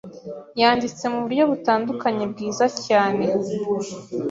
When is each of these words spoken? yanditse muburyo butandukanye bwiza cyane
yanditse 0.59 1.03
muburyo 1.13 1.43
butandukanye 1.51 2.23
bwiza 2.31 2.65
cyane 2.85 3.23